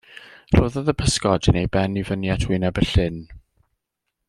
[0.55, 3.23] Rhoddodd y pysgodyn ei ben i fyny at wyneb y llyn.